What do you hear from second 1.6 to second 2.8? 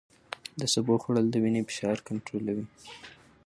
فشار کنټرولوي.